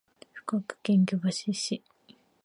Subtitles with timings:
[0.33, 1.83] 福岡県行橋市